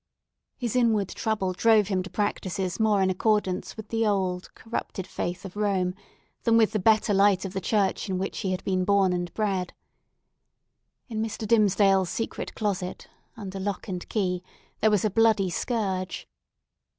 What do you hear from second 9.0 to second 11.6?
and bred. In Mr.